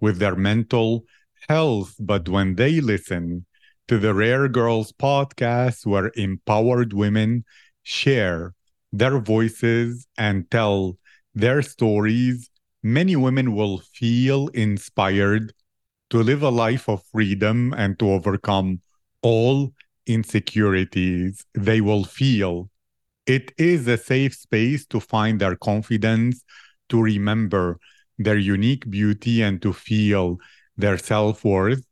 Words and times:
with 0.00 0.18
their 0.18 0.36
mental 0.36 1.04
health. 1.48 1.94
But 1.98 2.28
when 2.28 2.56
they 2.56 2.80
listen 2.80 3.46
to 3.88 3.98
the 3.98 4.14
Rare 4.14 4.48
Girls 4.48 4.92
podcast, 4.92 5.86
where 5.86 6.10
empowered 6.16 6.92
women 6.92 7.44
share 7.82 8.54
their 8.92 9.18
voices 9.18 10.06
and 10.18 10.50
tell 10.50 10.98
their 11.34 11.62
stories, 11.62 12.50
many 12.82 13.16
women 13.16 13.54
will 13.54 13.78
feel 13.78 14.48
inspired 14.48 15.52
to 16.10 16.22
live 16.22 16.42
a 16.42 16.50
life 16.50 16.88
of 16.88 17.02
freedom 17.12 17.74
and 17.76 17.98
to 17.98 18.10
overcome 18.10 18.80
all 19.22 19.72
insecurities. 20.06 21.44
They 21.54 21.80
will 21.80 22.04
feel 22.04 22.70
it 23.26 23.52
is 23.58 23.88
a 23.88 23.98
safe 23.98 24.34
space 24.34 24.86
to 24.86 25.00
find 25.00 25.40
their 25.40 25.56
confidence, 25.56 26.44
to 26.88 27.02
remember 27.02 27.78
their 28.18 28.36
unique 28.38 28.88
beauty, 28.90 29.42
and 29.42 29.60
to 29.62 29.72
feel 29.72 30.38
their 30.76 30.98
self 30.98 31.44
worth. 31.44 31.84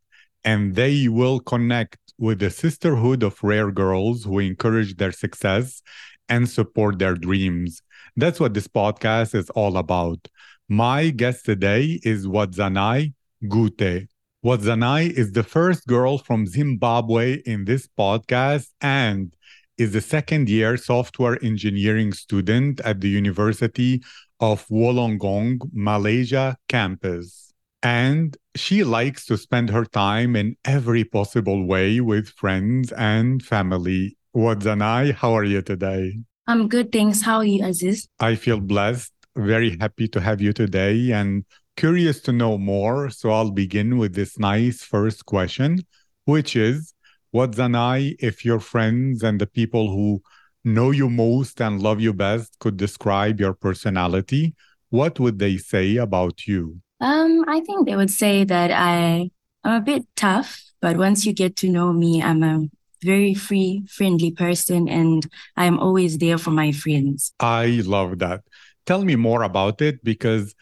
And 0.45 0.75
they 0.75 1.09
will 1.09 1.41
connect 1.41 1.99
with 2.19 2.39
the 2.39 2.51
sisterhood 2.51 3.23
of 3.23 3.43
rare 3.43 3.71
girls 3.71 4.25
who 4.25 4.39
encourage 4.39 4.97
their 4.97 5.13
success 5.13 5.83
and 6.29 6.49
support 6.49 6.99
their 6.99 7.15
dreams. 7.15 7.83
That's 8.17 8.41
what 8.41 8.55
this 8.55 8.69
podcast 8.69 9.35
is 9.35 9.51
all 9.51 9.77
about. 9.77 10.29
My 10.69 11.11
guest 11.11 11.45
today 11.45 12.01
is 12.03 12.27
Wadzanai 12.27 13.13
Gute. 13.49 14.09
Wadzanai 14.45 15.11
is 15.11 15.33
the 15.33 15.43
first 15.43 15.87
girl 15.87 16.19
from 16.19 16.47
Zimbabwe 16.47 17.43
in 17.47 17.65
this 17.65 17.89
podcast 17.99 18.69
and 18.81 19.35
is 19.77 19.95
a 19.95 20.01
second 20.01 20.49
year 20.49 20.77
software 20.77 21.43
engineering 21.43 22.13
student 22.13 22.81
at 22.81 23.01
the 23.01 23.09
University 23.09 24.03
of 24.45 24.69
Wollongong, 24.69 25.59
Malaysia 25.73 26.59
campus. 26.69 27.55
And 27.83 28.37
she 28.55 28.85
likes 28.85 29.25
to 29.27 29.39
spend 29.39 29.71
her 29.71 29.87
time 29.87 30.37
in 30.37 30.57
every 30.67 31.03
possible 31.03 31.65
way 31.67 32.01
with 32.01 32.29
friends 32.29 32.93
and 32.93 33.43
family. 33.43 34.19
Wadzanai, 34.37 35.15
how 35.15 35.33
are 35.33 35.45
you 35.45 35.63
today? 35.63 36.19
I'm 36.47 36.69
good, 36.69 36.93
thanks. 36.93 37.23
How 37.23 37.37
are 37.39 37.45
you, 37.45 37.65
Aziz? 37.65 38.07
I 38.21 38.35
feel 38.35 38.61
blessed, 38.61 39.13
very 39.35 39.79
happy 39.81 40.09
to 40.09 40.21
have 40.21 40.43
you 40.43 40.53
today 40.53 41.11
and 41.13 41.47
curious 41.77 42.21
to 42.27 42.33
know 42.33 42.59
more. 42.59 43.09
So 43.09 43.31
I'll 43.31 43.51
begin 43.51 43.97
with 43.97 44.15
this 44.15 44.39
nice 44.39 44.83
first 44.83 45.25
question, 45.25 45.87
which 46.27 46.55
is 46.55 46.93
Wadzanai, 47.35 48.17
if 48.19 48.45
your 48.45 48.61
friends 48.61 49.23
and 49.23 49.41
the 49.41 49.47
people 49.47 49.89
who 49.89 50.21
know 50.65 50.91
you 50.91 51.11
most 51.11 51.61
and 51.61 51.83
love 51.83 52.01
you 52.01 52.13
best 52.13 52.59
could 52.59 52.77
describe 52.77 53.39
your 53.39 53.55
personality, 53.55 54.55
what 54.91 55.21
would 55.21 55.39
they 55.39 55.57
say 55.57 55.97
about 55.97 56.47
you? 56.47 56.81
Um, 57.01 57.45
I 57.49 57.61
think 57.61 57.87
they 57.87 57.97
would 57.97 58.11
say 58.11 58.45
that 58.45 58.71
I 58.71 59.31
I'm 59.65 59.73
a 59.73 59.81
bit 59.81 60.05
tough, 60.17 60.63
but 60.81 60.97
once 60.97 61.25
you 61.25 61.33
get 61.33 61.57
to 61.57 61.69
know 61.69 61.93
me, 61.93 62.23
I'm 62.23 62.43
a 62.43 62.69
very 63.03 63.35
free, 63.35 63.85
friendly 63.89 64.31
person, 64.31 64.89
and 64.89 65.27
I'm 65.57 65.79
always 65.79 66.19
there 66.19 66.39
for 66.39 66.51
my 66.51 66.73
friends. 66.73 67.33
I 67.41 67.83
love 67.85 68.19
that. 68.19 68.43
Tell 68.87 69.05
me 69.05 69.17
more 69.17 69.43
about 69.43 69.81
it 69.81 70.05
because 70.05 70.55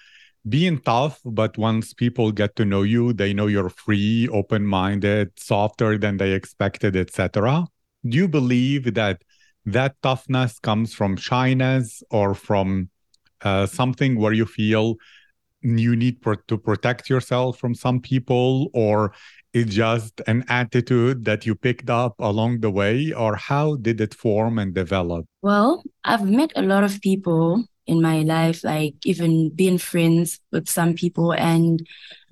being 0.49 0.79
tough, 0.79 1.21
but 1.25 1.57
once 1.59 1.95
people 1.95 2.33
get 2.33 2.57
to 2.57 2.65
know 2.65 2.83
you, 2.83 3.13
they 3.13 3.33
know 3.33 3.47
you're 3.47 3.69
free, 3.69 4.29
open 4.29 4.67
minded, 4.67 5.31
softer 5.37 5.99
than 5.99 6.17
they 6.17 6.33
expected, 6.33 6.97
etc. 6.97 7.67
Do 8.05 8.17
you 8.17 8.29
believe 8.29 8.95
that 8.95 9.23
that 9.67 9.95
toughness 10.03 10.59
comes 10.59 10.95
from 10.95 11.17
shyness 11.17 12.03
or 12.11 12.35
from 12.35 12.91
uh, 13.43 13.67
something 13.67 14.19
where 14.19 14.33
you 14.33 14.47
feel 14.47 14.97
you 15.61 15.95
need 15.95 16.21
pro- 16.21 16.35
to 16.49 16.59
protect 16.59 17.09
yourself 17.09 17.59
from 17.59 17.75
some 17.75 18.01
people 18.01 18.69
or 18.75 19.13
it's 19.53 19.75
just 19.75 20.21
an 20.27 20.45
attitude 20.49 21.25
that 21.25 21.47
you 21.47 21.55
picked 21.55 21.91
up 21.91 22.15
along 22.19 22.61
the 22.61 22.71
way 22.71 23.13
or 23.13 23.37
how 23.37 23.77
did 23.77 24.01
it 24.01 24.15
form 24.15 24.59
and 24.59 24.75
develop? 24.75 25.27
Well 25.43 25.83
i've 26.05 26.29
met 26.29 26.53
a 26.57 26.63
lot 26.63 26.85
of 26.85 27.01
people 27.01 27.65
in 27.87 28.01
my 28.01 28.23
life 28.23 28.65
like 28.65 28.95
even 29.05 29.51
being 29.51 29.79
friends 29.79 30.41
with 30.53 30.69
some 30.69 30.95
people 30.95 31.33
and 31.33 31.87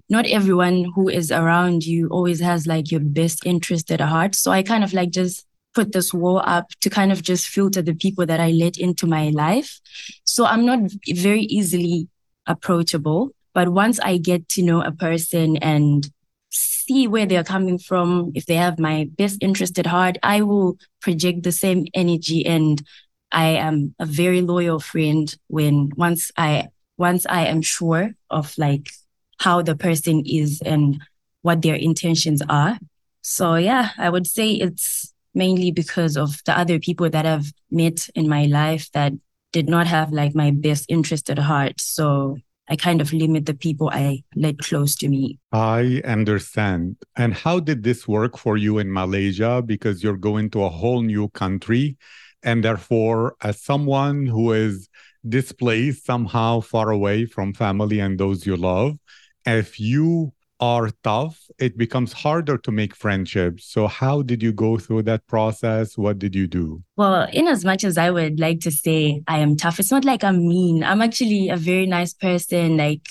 not 0.08 0.26
everyone 0.26 0.90
who 0.94 1.08
is 1.08 1.30
around 1.30 1.84
you 1.84 2.08
always 2.08 2.40
has 2.40 2.66
like 2.66 2.90
your 2.90 3.00
best 3.00 3.46
interest 3.46 3.90
at 3.92 4.00
heart. 4.00 4.34
So 4.34 4.50
i 4.50 4.62
kind 4.62 4.82
of 4.82 4.92
like 4.92 5.10
just 5.10 5.46
put 5.74 5.92
this 5.92 6.12
wall 6.12 6.42
up 6.44 6.68
to 6.80 6.90
kind 6.90 7.12
of 7.12 7.22
just 7.22 7.46
filter 7.46 7.82
the 7.82 7.94
people 7.94 8.26
that 8.26 8.40
i 8.40 8.50
let 8.50 8.76
into 8.76 9.06
my 9.06 9.30
life 9.30 9.80
so 10.24 10.44
i'm 10.44 10.64
not 10.64 10.80
very 11.08 11.42
easily 11.42 12.08
approachable 12.46 13.30
but 13.54 13.68
once 13.68 14.00
i 14.00 14.16
get 14.16 14.48
to 14.48 14.62
know 14.62 14.82
a 14.82 14.92
person 14.92 15.56
and 15.58 16.10
see 16.50 17.06
where 17.06 17.24
they're 17.24 17.44
coming 17.44 17.78
from, 17.78 18.32
if 18.34 18.46
they 18.46 18.56
have 18.56 18.80
my 18.80 19.08
best 19.16 19.38
interest 19.40 19.78
at 19.78 19.86
heart, 19.86 20.18
I 20.24 20.42
will 20.42 20.76
project 21.00 21.44
the 21.44 21.52
same 21.52 21.86
energy 21.94 22.44
and 22.44 22.82
I 23.30 23.50
am 23.50 23.94
a 24.00 24.06
very 24.06 24.42
loyal 24.42 24.80
friend 24.80 25.32
when 25.46 25.90
once 25.96 26.32
I 26.36 26.68
once 26.96 27.26
I 27.28 27.46
am 27.46 27.62
sure 27.62 28.10
of 28.28 28.52
like 28.58 28.90
how 29.38 29.62
the 29.62 29.76
person 29.76 30.24
is 30.26 30.60
and 30.66 31.00
what 31.42 31.62
their 31.62 31.76
intentions 31.76 32.42
are. 32.48 32.78
So 33.22 33.54
yeah, 33.54 33.90
I 33.96 34.10
would 34.10 34.26
say 34.26 34.50
it's 34.52 35.14
mainly 35.34 35.70
because 35.70 36.16
of 36.16 36.42
the 36.44 36.56
other 36.56 36.78
people 36.78 37.08
that 37.10 37.26
I've 37.26 37.52
met 37.70 38.08
in 38.14 38.28
my 38.28 38.46
life 38.46 38.90
that 38.92 39.12
did 39.52 39.68
not 39.68 39.86
have 39.86 40.12
like 40.12 40.34
my 40.34 40.50
best 40.50 40.86
interest 40.88 41.30
at 41.30 41.38
heart. 41.38 41.80
So 41.80 42.38
I 42.68 42.76
kind 42.76 43.00
of 43.00 43.12
limit 43.12 43.46
the 43.46 43.54
people 43.54 43.90
I 43.92 44.22
let 44.36 44.58
close 44.58 44.94
to 44.96 45.08
me. 45.08 45.40
I 45.50 46.02
understand. 46.04 46.96
And 47.16 47.34
how 47.34 47.58
did 47.58 47.82
this 47.82 48.06
work 48.06 48.38
for 48.38 48.56
you 48.56 48.78
in 48.78 48.92
Malaysia? 48.92 49.60
Because 49.64 50.04
you're 50.04 50.16
going 50.16 50.50
to 50.50 50.62
a 50.62 50.68
whole 50.68 51.02
new 51.02 51.28
country. 51.30 51.96
And 52.44 52.64
therefore, 52.64 53.34
as 53.42 53.60
someone 53.60 54.26
who 54.26 54.52
is 54.52 54.88
displaced 55.28 56.06
somehow 56.06 56.60
far 56.60 56.90
away 56.90 57.26
from 57.26 57.52
family 57.54 57.98
and 57.98 58.18
those 58.18 58.46
you 58.46 58.56
love, 58.56 58.96
if 59.44 59.80
you 59.80 60.32
are 60.60 60.90
tough, 61.02 61.40
it 61.58 61.76
becomes 61.76 62.12
harder 62.12 62.58
to 62.58 62.70
make 62.70 62.94
friendships. 62.94 63.64
So, 63.66 63.86
how 63.86 64.22
did 64.22 64.42
you 64.42 64.52
go 64.52 64.78
through 64.78 65.02
that 65.04 65.26
process? 65.26 65.96
What 65.96 66.18
did 66.18 66.34
you 66.34 66.46
do? 66.46 66.82
Well, 66.96 67.26
in 67.32 67.48
as 67.48 67.64
much 67.64 67.82
as 67.82 67.96
I 67.96 68.10
would 68.10 68.38
like 68.38 68.60
to 68.60 68.70
say 68.70 69.22
I 69.26 69.38
am 69.38 69.56
tough, 69.56 69.80
it's 69.80 69.90
not 69.90 70.04
like 70.04 70.22
I'm 70.22 70.46
mean. 70.46 70.84
I'm 70.84 71.02
actually 71.02 71.48
a 71.48 71.56
very 71.56 71.86
nice 71.86 72.12
person. 72.12 72.76
Like, 72.76 73.06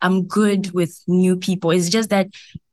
I'm 0.00 0.26
good 0.26 0.72
with 0.72 1.02
new 1.06 1.36
people. 1.36 1.72
It's 1.72 1.88
just 1.88 2.10
that 2.10 2.28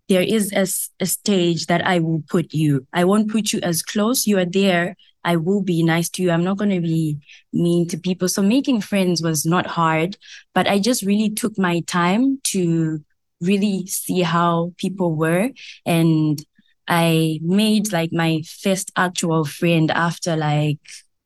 there 0.07 0.22
is 0.22 0.51
a, 0.53 0.67
a 1.03 1.06
stage 1.06 1.67
that 1.67 1.85
I 1.85 2.00
will 2.00 2.23
put 2.29 2.53
you. 2.53 2.85
I 2.94 3.06
won't 3.06 3.31
put 3.31 3.53
you 3.53 3.59
as 3.61 3.81
close. 3.84 4.25
You 4.28 4.40
are 4.40 4.46
there. 4.46 4.96
I 5.23 5.35
will 5.35 5.61
be 5.61 5.84
nice 5.84 6.09
to 6.11 6.23
you. 6.23 6.31
I'm 6.31 6.44
not 6.44 6.57
going 6.57 6.72
to 6.72 6.81
be 6.81 7.17
mean 7.53 7.88
to 7.90 7.97
people. 7.97 8.28
So 8.28 8.41
making 8.41 8.82
friends 8.82 9.22
was 9.22 9.46
not 9.46 9.67
hard, 9.67 10.17
but 10.55 10.67
I 10.67 10.79
just 10.79 11.03
really 11.03 11.29
took 11.29 11.58
my 11.58 11.82
time 11.82 12.40
to 12.46 13.03
really 13.41 13.86
see 13.88 14.22
how 14.22 14.74
people 14.78 15.16
were. 15.16 15.50
And 15.86 16.44
I 16.88 17.40
made 17.41 17.94
like 17.94 18.12
my 18.12 18.41
first 18.62 18.91
actual 18.96 19.46
friend 19.46 19.91
after 19.91 20.36
like 20.36 20.80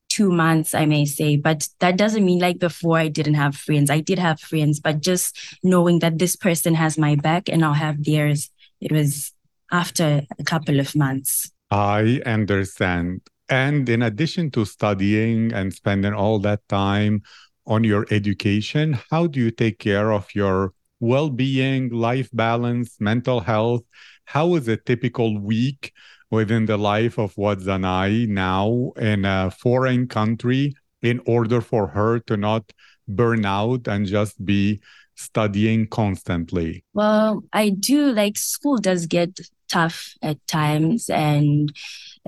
two 0.09 0.31
months, 0.31 0.75
I 0.75 0.85
may 0.85 1.05
say. 1.05 1.37
But 1.37 1.67
that 1.79 1.97
doesn't 1.97 2.25
mean 2.25 2.39
like 2.39 2.59
before 2.59 2.97
I 2.97 3.07
didn't 3.07 3.33
have 3.35 3.55
friends. 3.55 3.89
I 3.89 3.99
did 3.99 4.19
have 4.19 4.39
friends, 4.39 4.79
but 4.79 5.01
just 5.01 5.37
knowing 5.63 5.99
that 5.99 6.19
this 6.19 6.35
person 6.35 6.75
has 6.75 6.97
my 6.97 7.15
back 7.15 7.49
and 7.49 7.65
I'll 7.65 7.73
have 7.73 8.03
theirs, 8.03 8.51
it 8.79 8.91
was 8.91 9.31
after 9.71 10.21
a 10.37 10.43
couple 10.43 10.79
of 10.79 10.95
months. 10.95 11.49
I 11.71 12.21
understand. 12.25 13.21
And 13.49 13.89
in 13.89 14.03
addition 14.03 14.51
to 14.51 14.65
studying 14.65 15.51
and 15.53 15.73
spending 15.73 16.13
all 16.13 16.39
that 16.39 16.61
time 16.69 17.23
on 17.65 17.83
your 17.83 18.05
education, 18.11 18.99
how 19.09 19.27
do 19.27 19.39
you 19.39 19.49
take 19.49 19.79
care 19.79 20.11
of 20.11 20.27
your 20.35 20.73
well 21.03 21.29
being, 21.29 21.89
life 21.89 22.29
balance, 22.31 22.95
mental 22.99 23.41
health. 23.41 23.83
How 24.25 24.55
is 24.55 24.69
a 24.69 24.77
typical 24.77 25.37
week 25.37 25.91
within 26.31 26.65
the 26.65 26.77
life 26.77 27.19
of 27.19 27.35
Wadzanai 27.35 28.27
now 28.29 28.93
in 28.97 29.25
a 29.25 29.51
foreign 29.51 30.07
country 30.07 30.73
in 31.01 31.19
order 31.25 31.59
for 31.59 31.87
her 31.87 32.19
to 32.19 32.37
not 32.37 32.71
burn 33.05 33.45
out 33.45 33.87
and 33.87 34.07
just 34.07 34.43
be 34.45 34.79
studying 35.15 35.87
constantly? 35.87 36.85
Well, 36.93 37.43
I 37.51 37.69
do 37.69 38.13
like 38.13 38.37
school 38.37 38.77
does 38.77 39.05
get 39.05 39.37
tough 39.69 40.13
at 40.21 40.37
times 40.47 41.09
and 41.09 41.73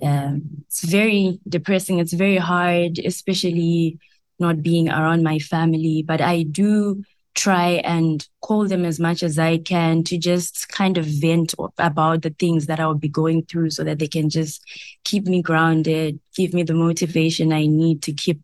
um, 0.01 0.41
it's 0.67 0.83
very 0.83 1.39
depressing. 1.47 1.99
It's 1.99 2.13
very 2.13 2.37
hard, 2.37 2.99
especially 2.99 3.99
not 4.37 4.61
being 4.61 4.89
around 4.89 5.23
my 5.23 5.39
family. 5.39 6.03
But 6.05 6.19
I 6.19 6.43
do 6.43 7.03
try 7.35 7.81
and 7.83 8.27
call 8.41 8.67
them 8.67 8.85
as 8.85 8.99
much 8.99 9.21
as 9.21 9.37
I 9.37 9.57
can 9.57 10.03
to 10.05 10.17
just 10.17 10.69
kind 10.69 10.97
of 10.97 11.05
vent 11.05 11.53
about 11.77 12.21
the 12.21 12.29
things 12.29 12.65
that 12.67 12.79
I 12.79 12.87
would 12.87 13.01
be 13.01 13.09
going 13.09 13.43
through 13.43 13.71
so 13.71 13.83
that 13.83 13.99
they 13.99 14.07
can 14.07 14.29
just 14.29 14.63
keep 15.03 15.25
me 15.25 15.41
grounded, 15.41 16.19
give 16.35 16.53
me 16.53 16.63
the 16.63 16.73
motivation 16.73 17.51
I 17.51 17.65
need 17.65 18.01
to 18.03 18.13
keep 18.13 18.41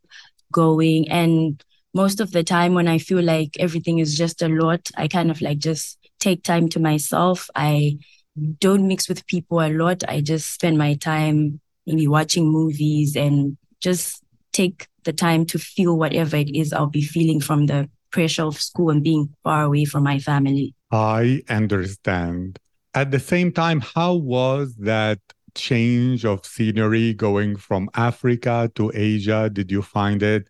going. 0.52 1.10
And 1.10 1.64
most 1.94 2.20
of 2.20 2.32
the 2.32 2.44
time 2.44 2.74
when 2.74 2.88
I 2.88 2.98
feel 2.98 3.24
like 3.24 3.58
everything 3.60 4.00
is 4.00 4.18
just 4.18 4.42
a 4.42 4.50
lot, 4.50 4.92
I 4.98 5.08
kind 5.08 5.32
of 5.32 5.42
like 5.42 5.60
just 5.60 5.98
take 6.20 6.44
time 6.44 6.68
to 6.70 6.80
myself. 6.80 7.50
I 7.56 7.98
don't 8.60 8.88
mix 8.88 9.08
with 9.08 9.26
people 9.28 9.62
a 9.62 9.72
lot. 9.72 10.04
I 10.08 10.22
just 10.22 10.54
spend 10.54 10.78
my 10.78 10.96
time 10.96 11.62
maybe 11.88 12.08
watching 12.08 12.48
movies 12.48 13.16
and 13.16 13.58
just 13.80 14.22
take 14.52 14.88
the 15.04 15.14
time 15.14 15.46
to 15.48 15.58
feel 15.58 15.98
whatever 15.98 16.36
it 16.36 16.54
is 16.56 16.74
I'll 16.74 16.88
be 16.88 17.02
feeling 17.02 17.40
from 17.40 17.66
the 17.66 17.90
pressure 18.12 18.44
of 18.44 18.60
school 18.60 18.90
and 18.90 19.04
being 19.04 19.30
far 19.44 19.63
away 19.63 19.86
from 19.86 20.04
my 20.04 20.19
family. 20.19 20.75
I 20.92 21.42
understand. 21.50 22.60
At 22.94 23.12
the 23.12 23.19
same 23.19 23.52
time, 23.52 23.80
how 23.80 24.16
was 24.16 24.75
that 24.75 25.19
change 25.56 26.25
of 26.25 26.46
scenery 26.46 27.13
going 27.13 27.56
from 27.56 27.90
Africa 27.96 28.69
to 28.75 28.92
Asia? 28.94 29.50
Did 29.52 29.72
you 29.72 29.81
find 29.81 30.22
it 30.22 30.48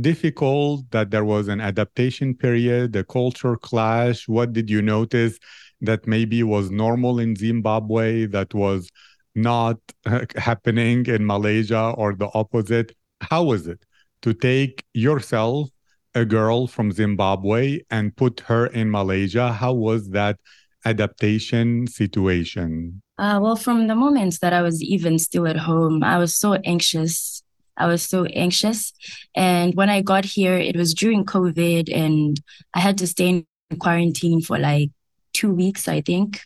difficult 0.00 0.90
that 0.90 1.10
there 1.10 1.24
was 1.24 1.48
an 1.48 1.60
adaptation 1.60 2.34
period, 2.34 2.94
a 2.96 3.04
culture 3.04 3.56
clash? 3.56 4.28
What 4.28 4.52
did 4.52 4.70
you 4.70 4.82
notice 4.82 5.38
that 5.80 6.06
maybe 6.06 6.42
was 6.42 6.70
normal 6.70 7.18
in 7.18 7.36
Zimbabwe 7.36 8.26
that 8.26 8.54
was 8.54 8.90
not 9.34 9.78
happening 10.36 11.06
in 11.06 11.26
Malaysia 11.26 11.94
or 11.96 12.14
the 12.14 12.30
opposite? 12.34 12.92
How 13.20 13.44
was 13.44 13.66
it 13.66 13.84
to 14.22 14.34
take 14.34 14.84
yourself, 14.94 15.70
a 16.14 16.24
girl 16.24 16.66
from 16.66 16.92
Zimbabwe, 16.92 17.80
and 17.90 18.14
put 18.16 18.40
her 18.40 18.66
in 18.66 18.90
Malaysia? 18.90 19.52
How 19.52 19.72
was 19.72 20.10
that 20.10 20.38
adaptation 20.84 21.86
situation? 21.86 23.02
Uh, 23.18 23.38
well, 23.40 23.56
from 23.56 23.86
the 23.86 23.94
moments 23.94 24.38
that 24.38 24.52
I 24.52 24.62
was 24.62 24.82
even 24.82 25.18
still 25.18 25.46
at 25.46 25.56
home, 25.56 26.02
I 26.02 26.18
was 26.18 26.34
so 26.34 26.54
anxious. 26.64 27.42
I 27.76 27.86
was 27.86 28.02
so 28.02 28.24
anxious. 28.24 28.92
And 29.34 29.74
when 29.74 29.90
I 29.90 30.02
got 30.02 30.24
here, 30.24 30.56
it 30.56 30.76
was 30.76 30.94
during 30.94 31.24
COVID, 31.24 31.94
and 31.94 32.40
I 32.74 32.80
had 32.80 32.98
to 32.98 33.06
stay 33.06 33.28
in 33.28 33.46
quarantine 33.78 34.40
for 34.42 34.58
like 34.58 34.90
two 35.32 35.52
weeks, 35.52 35.86
I 35.88 36.00
think. 36.00 36.40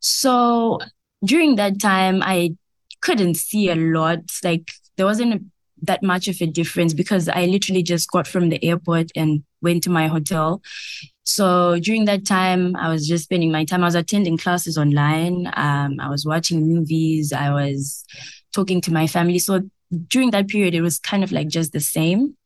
So 0.00 0.80
during 1.24 1.56
that 1.56 1.80
time, 1.80 2.22
I 2.22 2.56
couldn't 3.00 3.34
see 3.34 3.70
a 3.70 3.74
lot. 3.74 4.20
Like 4.42 4.72
there 4.96 5.06
wasn't 5.06 5.34
a, 5.34 5.40
that 5.82 6.02
much 6.02 6.28
of 6.28 6.40
a 6.40 6.46
difference 6.46 6.94
because 6.94 7.28
I 7.28 7.46
literally 7.46 7.82
just 7.82 8.10
got 8.10 8.26
from 8.26 8.48
the 8.48 8.64
airport 8.64 9.10
and 9.16 9.42
went 9.60 9.82
to 9.84 9.90
my 9.90 10.06
hotel. 10.06 10.62
So 11.24 11.78
during 11.78 12.04
that 12.06 12.24
time, 12.24 12.74
I 12.76 12.88
was 12.88 13.06
just 13.06 13.24
spending 13.24 13.52
my 13.52 13.64
time. 13.64 13.82
I 13.82 13.86
was 13.86 13.94
attending 13.94 14.38
classes 14.38 14.78
online. 14.78 15.52
Um, 15.54 16.00
I 16.00 16.08
was 16.08 16.24
watching 16.24 16.66
movies. 16.66 17.32
I 17.32 17.50
was 17.50 18.04
talking 18.52 18.80
to 18.82 18.92
my 18.92 19.06
family. 19.06 19.38
So 19.38 19.62
during 20.08 20.30
that 20.30 20.48
period, 20.48 20.74
it 20.74 20.82
was 20.82 20.98
kind 20.98 21.22
of 21.22 21.32
like 21.32 21.48
just 21.48 21.72
the 21.72 21.80
same. 21.80 22.36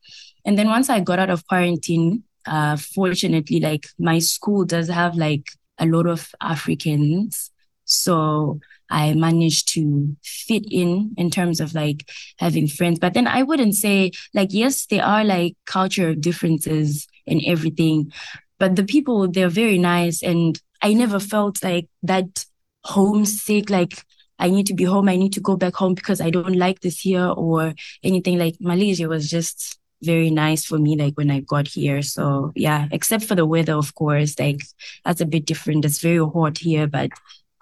And 0.45 0.59
then 0.59 0.69
once 0.69 0.89
I 0.89 1.01
got 1.01 1.19
out 1.19 1.31
of 1.31 1.47
quarantine, 1.47 2.25
uh, 2.47 2.77
fortunately, 2.77 3.61
like 3.61 3.87
my 3.99 4.19
school 4.19 4.65
does 4.65 4.89
have 4.89 5.17
like 5.17 5.47
a 5.79 5.87
lot 5.87 6.07
of 6.07 6.35
Africans. 6.41 7.51
So 7.85 8.61
I 8.91 9.15
managed 9.15 9.73
to 9.75 10.17
fit 10.23 10.65
in 10.71 11.15
in 11.17 11.31
terms 11.31 11.61
of 11.61 11.75
like 11.75 12.09
having 12.39 12.69
friends. 12.69 12.99
But 12.99 13.15
then 13.15 13.27
I 13.27 13.43
wouldn't 13.43 13.75
say 13.75 14.13
like, 14.35 14.53
yes, 14.53 14.87
there 14.87 15.05
are 15.05 15.25
like 15.25 15.57
cultural 15.67 16.15
differences 16.15 17.07
and 17.27 17.43
everything, 17.47 18.13
but 18.59 18.77
the 18.77 18.85
people, 18.85 19.29
they're 19.29 19.49
very 19.49 19.79
nice. 19.79 20.23
And 20.23 20.61
I 20.83 20.93
never 20.95 21.19
felt 21.19 21.63
like 21.63 21.89
that 22.03 22.45
homesick, 22.85 23.71
like 23.71 24.05
I 24.39 24.51
need 24.51 24.67
to 24.67 24.75
be 24.75 24.85
home. 24.85 25.09
I 25.09 25.17
need 25.17 25.33
to 25.35 25.41
go 25.41 25.57
back 25.57 25.75
home 25.75 25.95
because 25.95 26.21
I 26.21 26.31
don't 26.31 26.57
like 26.57 26.81
this 26.81 27.01
here 27.01 27.27
or 27.27 27.75
anything 28.03 28.39
like 28.39 28.57
Malaysia 28.61 29.09
was 29.09 29.29
just 29.29 29.79
very 30.03 30.31
nice 30.31 30.65
for 30.65 30.79
me 30.79 30.97
like 30.97 31.15
when 31.17 31.31
I 31.31 31.41
got 31.41 31.69
here. 31.69 32.03
So 32.03 32.53
yeah, 32.55 32.87
except 32.93 33.25
for 33.25 33.35
the 33.35 33.47
weather, 33.47 33.75
of 33.75 33.95
course, 33.95 34.39
like 34.39 34.63
that's 35.05 35.21
a 35.21 35.27
bit 35.27 35.47
different. 35.47 35.85
It's 35.85 36.01
very 36.01 36.25
hot 36.25 36.59
here, 36.59 36.87
but 36.87 37.11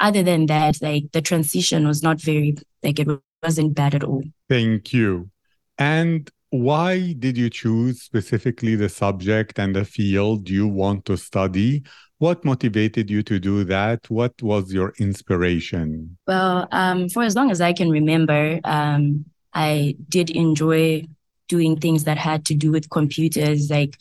other 0.05 0.23
than 0.23 0.45
that, 0.47 0.83
like 0.83 1.11
the 1.13 1.23
transition 1.23 1.87
was 1.87 2.03
not 2.03 2.21
very 2.21 2.57
like 2.83 2.99
it 3.01 3.09
wasn't 3.43 3.75
bad 3.75 3.95
at 3.95 4.05
all. 4.05 4.23
Thank 4.51 4.93
you. 4.93 5.31
And 5.79 6.31
why 6.51 7.15
did 7.19 7.39
you 7.39 7.49
choose 7.49 8.03
specifically 8.03 8.77
the 8.77 8.91
subject 8.91 9.59
and 9.59 9.75
the 9.75 9.87
field 9.87 10.51
you 10.51 10.69
want 10.69 11.07
to 11.07 11.17
study? 11.17 11.83
What 12.19 12.45
motivated 12.45 13.11
you 13.11 13.23
to 13.25 13.41
do 13.41 13.65
that? 13.65 14.09
What 14.11 14.41
was 14.43 14.73
your 14.73 14.93
inspiration? 14.99 16.19
Well, 16.27 16.69
um, 16.71 17.09
for 17.09 17.23
as 17.23 17.35
long 17.35 17.51
as 17.51 17.63
I 17.63 17.73
can 17.73 17.91
remember, 17.91 18.61
um, 18.65 19.25
I 19.55 19.97
did 20.09 20.31
enjoy 20.31 21.05
doing 21.49 21.81
things 21.81 22.05
that 22.05 22.19
had 22.19 22.45
to 22.47 22.55
do 22.55 22.71
with 22.71 22.91
computers. 22.91 23.71
Like 23.71 23.97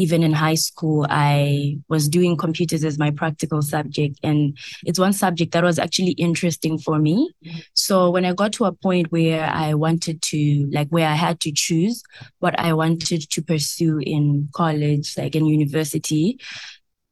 even 0.00 0.22
in 0.22 0.32
high 0.32 0.54
school, 0.54 1.06
I 1.10 1.76
was 1.88 2.08
doing 2.08 2.34
computers 2.36 2.84
as 2.84 2.98
my 2.98 3.10
practical 3.10 3.60
subject. 3.60 4.18
And 4.22 4.56
it's 4.84 4.98
one 4.98 5.12
subject 5.12 5.52
that 5.52 5.62
was 5.62 5.78
actually 5.78 6.12
interesting 6.12 6.78
for 6.78 6.98
me. 6.98 7.30
So 7.74 8.10
when 8.10 8.24
I 8.24 8.32
got 8.32 8.54
to 8.54 8.64
a 8.64 8.72
point 8.72 9.12
where 9.12 9.44
I 9.44 9.74
wanted 9.74 10.22
to, 10.22 10.70
like, 10.72 10.88
where 10.88 11.06
I 11.06 11.14
had 11.14 11.38
to 11.40 11.52
choose 11.52 12.02
what 12.38 12.58
I 12.58 12.72
wanted 12.72 13.28
to 13.30 13.42
pursue 13.42 13.98
in 13.98 14.48
college, 14.54 15.18
like 15.18 15.36
in 15.36 15.44
university, 15.44 16.38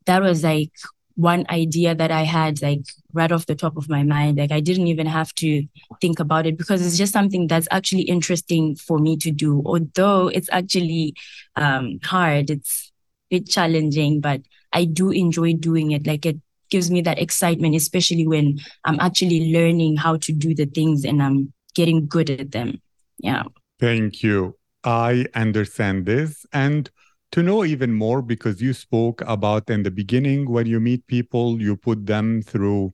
that 0.07 0.23
was 0.23 0.43
like 0.43 0.73
one 1.19 1.45
idea 1.51 1.97
that 1.97 2.13
I 2.13 2.23
had 2.23 2.63
like 2.63 2.83
right 3.13 3.33
off 3.33 3.47
the 3.47 3.57
top 3.57 3.77
of 3.77 3.89
my 3.89 4.05
mind. 4.05 4.39
Like 4.39 4.53
I 4.53 4.61
didn't 4.61 4.87
even 4.87 5.09
have 5.09 5.35
to 5.35 5.67
think 6.01 6.21
about 6.21 6.47
it 6.47 6.57
because 6.57 6.87
it's 6.87 6.97
just 6.97 7.13
something 7.13 7.49
that's 7.49 7.67
actually 7.73 8.03
interesting 8.03 8.77
for 8.77 9.01
me 9.01 9.17
to 9.17 9.33
do. 9.33 9.61
Although 9.67 10.29
it's 10.29 10.49
actually 10.53 11.15
um, 11.57 11.99
hard, 12.05 12.51
it's 12.51 12.93
a 13.33 13.39
bit 13.39 13.49
challenging, 13.49 14.21
but 14.21 14.43
I 14.73 14.85
do 14.85 15.11
enjoy 15.11 15.55
doing 15.55 15.91
it. 15.91 16.07
Like 16.07 16.25
it 16.25 16.37
gives 16.71 16.89
me 16.89 17.01
that 17.01 17.19
excitement, 17.19 17.75
especially 17.75 18.29
when 18.29 18.61
I'm 18.85 19.01
actually 19.01 19.53
learning 19.53 19.97
how 19.97 20.19
to 20.19 20.33
do 20.33 20.55
the 20.55 20.67
things 20.67 21.05
and 21.05 21.21
I'm 21.21 21.53
getting 21.75 22.07
good 22.07 22.31
at 22.31 22.53
them. 22.53 22.81
Yeah. 23.19 23.43
Thank 23.81 24.23
you. 24.23 24.57
I 24.85 25.27
understand 25.35 26.07
this. 26.07 26.47
And 26.53 26.89
to 27.33 27.43
know 27.43 27.65
even 27.65 27.93
more 27.93 28.23
because 28.23 28.61
you 28.61 28.73
spoke 28.73 29.23
about 29.27 29.69
in 29.71 29.83
the 29.83 29.91
beginning 29.91 30.51
when 30.51 30.67
you 30.67 30.81
meet 30.81 31.07
people 31.07 31.61
you 31.61 31.77
put 31.77 32.07
them 32.07 32.43
through 32.43 32.93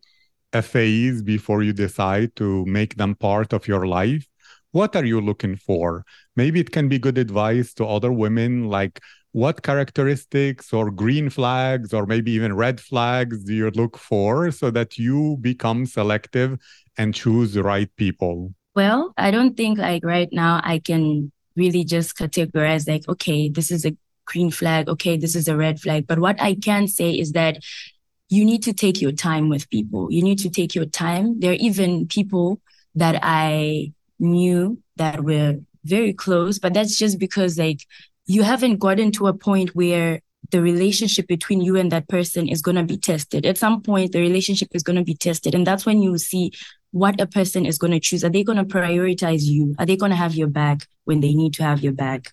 a 0.53 0.63
phase 0.63 1.23
before 1.23 1.63
you 1.63 1.73
decide 1.73 2.35
to 2.37 2.65
make 2.67 2.97
them 2.97 3.15
part 3.15 3.53
of 3.53 3.67
your 3.67 3.87
life. 3.87 4.27
What 4.71 4.97
are 4.97 5.05
you 5.05 5.21
looking 5.21 5.57
for? 5.57 6.05
Maybe 6.37 6.61
it 6.61 6.71
can 6.71 6.89
be 6.89 6.99
good 6.99 7.19
advice 7.19 7.75
to 7.75 7.87
other 7.87 8.13
women 8.13 8.69
like 8.69 9.01
what 9.33 9.63
characteristics 9.63 10.73
or 10.73 10.93
green 10.93 11.29
flags 11.29 11.93
or 11.93 12.07
maybe 12.07 12.31
even 12.31 12.55
red 12.55 12.81
flags 12.81 13.43
do 13.43 13.53
you 13.53 13.71
look 13.71 13.99
for 13.99 14.53
so 14.53 14.71
that 14.71 14.97
you 14.97 15.37
become 15.41 15.87
selective 15.87 16.57
and 16.97 17.15
choose 17.15 17.53
the 17.55 17.63
right 17.63 17.91
people? 17.97 18.55
Well 18.75 19.13
i 19.17 19.31
don't 19.31 19.57
think 19.57 19.79
like 19.79 20.05
right 20.05 20.29
now 20.33 20.61
i 20.65 20.79
can 20.79 21.33
really 21.57 21.85
just 21.85 22.17
categorize 22.17 22.89
like 22.89 23.09
okay 23.09 23.49
this 23.49 23.71
is 23.71 23.85
a 23.85 23.97
green 24.27 24.51
flag, 24.51 24.89
okay, 24.89 25.17
this 25.17 25.35
is 25.35 25.49
a 25.49 25.57
red 25.57 25.81
flag. 25.81 26.07
But 26.07 26.19
what 26.19 26.41
I 26.41 26.55
can 26.55 26.89
say 26.89 27.13
is 27.13 27.33
that 27.33 27.59
you 28.29 28.45
need 28.45 28.63
to 28.65 28.73
take 28.73 29.01
your 29.01 29.13
time 29.13 29.49
with 29.49 29.71
people. 29.71 30.11
You 30.11 30.23
need 30.23 30.39
to 30.41 30.51
take 30.51 30.75
your 30.75 30.87
time. 30.87 31.41
There 31.41 31.53
are 31.53 31.61
even 31.61 32.07
people 32.07 32.61
that 32.95 33.21
I 33.23 33.93
knew 34.19 34.79
that 34.97 35.23
were 35.23 35.59
very 35.85 36.13
close, 36.13 36.59
but 36.59 36.75
that's 36.75 36.97
just 36.97 37.19
because 37.19 37.59
like 37.59 37.81
you 38.27 38.43
haven't 38.43 38.79
gotten 38.79 39.13
to 39.13 39.27
a 39.27 39.35
point 39.35 39.75
where 39.75 40.21
the 40.51 40.61
relationship 40.61 41.27
between 41.27 41.61
you 41.61 41.77
and 41.77 41.91
that 41.93 42.09
person 42.09 42.49
is 42.49 42.63
going 42.63 42.77
to 42.77 42.83
be 42.83 42.97
tested. 42.97 43.47
At 43.47 43.59
some 43.59 43.83
point, 43.83 44.13
the 44.13 44.21
relationship 44.21 44.69
is 44.73 44.83
going 44.83 44.97
to 44.97 45.05
be 45.05 45.15
tested. 45.15 45.55
And 45.55 45.67
that's 45.67 45.87
when 45.87 46.03
you 46.03 46.19
see 46.19 46.53
what 46.93 47.21
a 47.21 47.27
person 47.27 47.67
is 47.67 47.79
going 47.79 47.93
to 47.93 48.01
choose. 48.01 48.25
Are 48.25 48.31
they 48.31 48.45
going 48.45 48.59
to 48.59 48.65
prioritize 48.65 49.43
you? 49.43 49.75
Are 49.79 49.87
they 49.87 49.97
going 49.97 50.11
to 50.11 50.17
have 50.17 50.35
your 50.35 50.49
back 50.49 50.87
when 51.05 51.21
they 51.21 51.35
need 51.35 51.55
to 51.55 51.65
have 51.65 51.83
your 51.83 51.93
back? 51.93 52.33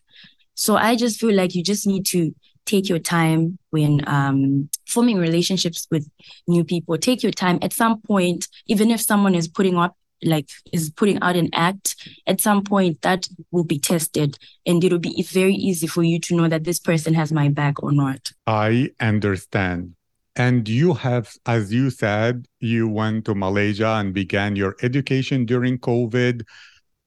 So 0.62 0.75
I 0.75 0.96
just 0.96 1.20
feel 1.20 1.34
like 1.34 1.56
you 1.56 1.63
just 1.63 1.88
need 1.88 2.06
to 2.13 2.36
take 2.68 2.88
your 2.88 3.00
time 3.00 3.58
when 3.72 4.08
um, 4.08 4.70
forming 4.88 5.18
relationships 5.18 5.88
with 5.89 6.08
new 6.48 6.63
people. 6.63 7.00
Take 7.00 7.24
your 7.24 7.32
time. 7.32 7.58
At 7.63 7.74
some 7.74 8.00
point, 8.00 8.48
even 8.68 8.91
if 8.91 9.01
someone 9.01 9.34
is 9.34 9.48
putting 9.48 9.75
up 9.75 9.98
like 10.22 10.48
is 10.72 10.91
putting 10.91 11.20
out 11.24 11.36
an 11.36 11.50
act, 11.51 11.96
at 12.27 12.39
some 12.39 12.63
point 12.63 13.01
that 13.01 13.27
will 13.50 13.63
be 13.63 13.80
tested 13.80 14.38
and 14.68 14.84
it'll 14.84 15.00
be 15.00 15.24
very 15.24 15.56
easy 15.56 15.88
for 15.88 16.03
you 16.03 16.20
to 16.20 16.36
know 16.36 16.48
that 16.48 16.63
this 16.63 16.77
person 16.77 17.15
has 17.15 17.32
my 17.32 17.50
back 17.50 17.82
or 17.82 17.91
not. 17.91 18.32
I 18.46 18.91
understand. 19.00 19.96
And 20.36 20.70
you 20.70 20.94
have, 20.94 21.34
as 21.48 21.74
you 21.74 21.89
said, 21.89 22.46
you 22.60 22.88
went 22.88 23.25
to 23.25 23.34
Malaysia 23.34 23.98
and 23.98 24.13
began 24.13 24.56
your 24.56 24.75
education 24.84 25.48
during 25.48 25.80
COVID. 25.80 26.44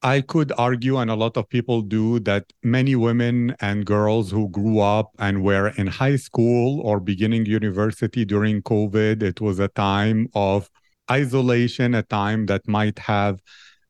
I 0.05 0.21
could 0.21 0.53
argue, 0.59 0.99
and 0.99 1.11
a 1.11 1.15
lot 1.15 1.39
of 1.39 1.49
people 1.49 1.81
do, 1.81 2.21
that 2.21 2.53
many 2.63 2.95
women 2.95 3.57
and 3.61 3.87
girls 3.87 4.31
who 4.31 4.51
grew 4.51 4.79
up 4.79 5.13
and 5.19 5.43
were 5.43 5.69
in 5.69 5.87
high 5.87 6.17
school 6.17 6.83
or 6.83 7.01
beginning 7.01 7.47
university 7.47 8.27
during 8.27 8.61
COVID, 8.61 9.23
it 9.23 9.41
was 9.41 9.59
a 9.59 9.69
time 9.69 10.29
of 10.35 10.69
isolation, 11.11 11.95
a 11.95 12.03
time 12.03 12.45
that 12.47 12.69
might 12.69 12.99
have 12.99 13.41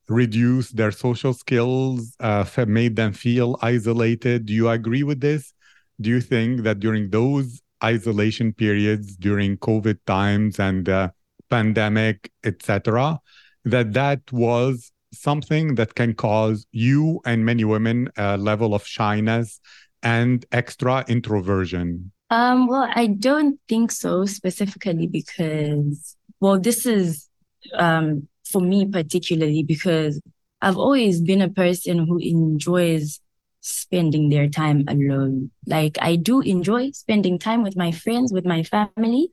reduced 0.09 0.77
their 0.77 0.93
social 0.93 1.33
skills, 1.35 2.15
uh, 2.21 2.45
made 2.69 2.95
them 2.95 3.13
feel 3.13 3.59
isolated. 3.61 4.47
Do 4.47 4.53
you 4.53 4.69
agree 4.69 5.03
with 5.03 5.21
this? 5.21 5.53
Do 6.01 6.11
you 6.11 6.21
think 6.21 6.63
that 6.63 6.79
during 6.79 7.11
those 7.11 7.61
isolation 7.83 8.53
periods, 8.53 9.17
during 9.17 9.59
COVID 9.59 9.99
times 10.07 10.61
and 10.61 10.89
uh, 10.89 11.09
pandemic, 11.51 12.31
etc., 12.45 13.19
that 13.65 13.95
that 13.95 14.21
was 14.31 14.93
something 15.15 15.75
that 15.77 15.95
can 15.95 16.15
cause 16.15 16.67
you 16.73 17.21
and 17.25 17.45
many 17.45 17.65
women 17.65 18.09
a 18.17 18.37
level 18.37 18.75
of 18.75 18.87
shyness 18.87 19.61
and 20.03 20.45
extra 20.53 21.05
introversion? 21.09 22.13
Um, 22.31 22.67
well, 22.67 22.89
I 22.95 23.07
don't 23.07 23.61
think 23.69 23.93
so 23.93 24.27
specifically 24.27 25.07
because, 25.07 26.17
well, 26.41 26.59
this 26.59 26.87
is 26.87 27.29
um, 27.75 28.29
for 28.51 28.61
me 28.61 28.87
particularly 28.87 29.63
because 29.63 30.21
I've 30.61 30.79
always 30.79 31.21
been 31.21 31.43
a 31.43 31.51
person 31.51 32.07
who 32.07 32.19
enjoys 32.19 33.21
spending 33.61 34.29
their 34.29 34.49
time 34.49 34.85
alone. 34.89 35.51
Like 35.67 35.99
I 36.01 36.17
do 36.17 36.41
enjoy 36.41 36.91
spending 36.91 37.39
time 37.39 37.63
with 37.63 37.77
my 37.77 37.93
friends, 37.93 38.33
with 38.33 38.45
my 38.45 38.63
family, 38.63 39.31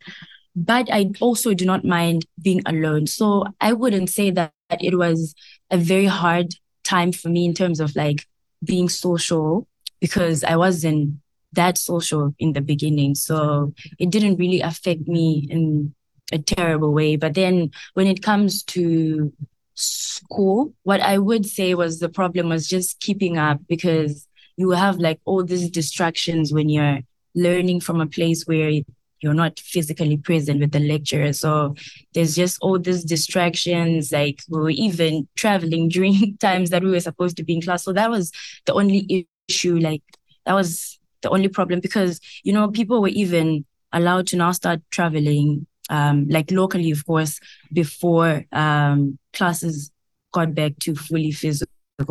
but 0.56 0.90
I 0.92 1.12
also 1.20 1.54
do 1.54 1.66
not 1.66 1.86
mind 1.86 2.26
being 2.42 2.62
alone. 2.66 3.08
So 3.08 3.46
I 3.60 3.74
wouldn't 3.74 4.10
say 4.10 4.32
that 4.32 4.54
it 4.80 4.98
was 4.98 5.36
a 5.70 5.78
very 5.78 6.06
hard 6.06 6.54
time 6.84 7.12
for 7.12 7.30
me 7.30 7.46
in 7.46 7.54
terms 7.54 7.80
of 7.80 7.96
like 7.96 8.28
being 8.64 8.90
social 8.90 9.68
because 10.00 10.44
I 10.44 10.56
wasn't 10.56 11.16
that 11.54 11.78
social 11.78 12.34
in 12.40 12.54
the 12.54 12.62
beginning. 12.62 13.16
So 13.16 13.74
it 14.00 14.10
didn't 14.10 14.38
really 14.38 14.62
affect 14.62 15.08
me 15.08 15.48
in 15.50 15.94
a 16.32 16.40
terrible 16.40 16.94
way. 16.94 17.16
But 17.16 17.34
then 17.34 17.72
when 17.94 18.08
it 18.08 18.24
comes 18.24 18.64
to 18.64 19.32
school, 19.76 20.74
what 20.84 21.02
I 21.02 21.18
would 21.18 21.46
say 21.46 21.76
was 21.76 22.00
the 22.00 22.10
problem 22.10 22.50
was 22.50 22.68
just 22.68 23.00
keeping 23.00 23.38
up 23.38 23.60
because 23.68 24.28
you 24.58 24.72
have 24.72 24.98
like 24.98 25.20
all 25.26 25.44
these 25.44 25.70
distractions 25.70 26.54
when 26.54 26.70
you're 26.70 27.00
learning 27.36 27.82
from 27.82 28.02
a 28.02 28.08
place 28.08 28.46
where 28.46 28.82
you're 29.22 29.34
not 29.34 29.60
physically 29.60 30.18
present 30.18 30.60
with 30.60 30.72
the 30.72 30.80
lecturer. 30.80 31.32
So 31.34 31.76
there's 32.14 32.36
just 32.36 32.58
all 32.62 32.80
these 32.80 33.04
distractions. 33.04 34.12
Like 34.12 34.42
we 34.50 34.60
were 34.60 34.70
even 34.72 35.28
traveling 35.36 35.90
during 35.96 36.38
times 36.38 36.72
that 36.72 36.84
we 36.84 36.92
were 36.92 37.00
supposed 37.00 37.38
to 37.38 37.44
be 37.44 37.56
in 37.56 37.62
class. 37.62 37.84
So 37.84 37.94
that 37.94 38.10
was 38.10 38.32
the 38.66 38.74
only 38.74 39.28
issue. 39.48 39.78
Like 39.78 40.04
that 40.46 40.54
was 40.54 41.00
the 41.22 41.30
only 41.30 41.48
problem 41.48 41.80
because, 41.80 42.20
you 42.44 42.52
know, 42.52 42.70
people 42.70 43.02
were 43.02 43.10
even 43.10 43.66
allowed 43.94 44.28
to 44.28 44.38
now 44.38 44.52
start 44.52 44.82
traveling, 44.90 45.68
um, 45.90 46.28
like 46.30 46.50
locally, 46.52 46.92
of 46.92 47.06
course, 47.06 47.40
before 47.72 48.46
um, 48.52 49.20
classes 49.34 49.92
got 50.34 50.56
back 50.56 50.74
to 50.80 50.96
fully 50.96 51.32
physical. 51.32 51.68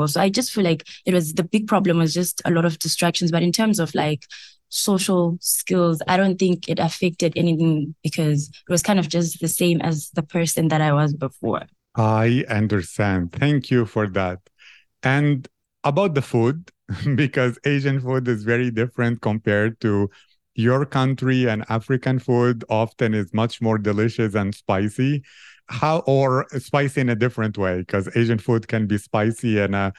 So 0.07 0.21
I 0.21 0.29
just 0.29 0.53
feel 0.53 0.63
like 0.63 0.87
it 1.05 1.15
was 1.15 1.35
the 1.35 1.43
big 1.43 1.67
problem 1.67 1.99
was 1.99 2.15
just 2.15 2.41
a 2.45 2.51
lot 2.51 2.65
of 2.65 2.79
distractions. 2.79 3.33
But 3.33 3.43
in 3.43 3.51
terms 3.51 3.81
of 3.81 3.93
like 3.95 4.23
social 4.71 5.37
skills, 5.41 6.01
I 6.09 6.17
don't 6.17 6.39
think 6.39 6.69
it 6.69 6.79
affected 6.79 7.35
anything 7.37 7.95
because 8.03 8.49
it 8.49 8.71
was 8.71 8.83
kind 8.83 8.99
of 8.99 9.09
just 9.09 9.41
the 9.41 9.49
same 9.49 9.81
as 9.83 10.11
the 10.15 10.23
person 10.23 10.69
that 10.69 10.81
I 10.81 10.93
was 10.93 11.13
before. 11.13 11.63
I 11.97 12.45
understand. 12.49 13.33
Thank 13.33 13.71
you 13.71 13.85
for 13.85 14.09
that. 14.09 14.39
And 15.03 15.47
about 15.85 16.15
the 16.15 16.23
food, 16.23 16.71
because 17.15 17.59
Asian 17.65 18.01
food 18.01 18.27
is 18.29 18.45
very 18.45 18.71
different 18.71 19.21
compared 19.21 19.81
to 19.81 20.11
your 20.55 20.85
country 20.85 21.49
and 21.49 21.65
African 21.69 22.19
food 22.19 22.65
often 22.69 23.15
is 23.15 23.33
much 23.33 23.61
more 23.61 23.79
delicious 23.79 24.35
and 24.35 24.55
spicy. 24.55 25.23
How 25.69 25.99
or 26.01 26.47
spicy 26.59 27.01
in 27.01 27.09
a 27.09 27.15
different 27.15 27.57
way, 27.57 27.79
because 27.79 28.09
Asian 28.17 28.39
food 28.39 28.67
can 28.67 28.87
be 28.87 28.99
spicy 28.99 29.59
in 29.59 29.75
a 29.75 29.93